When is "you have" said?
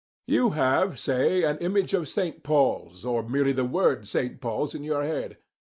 0.25-0.97